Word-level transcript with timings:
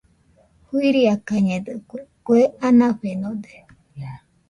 Fuiakañedɨkue, 0.65 1.99
kue 2.25 2.41
anafenode. 2.67 3.53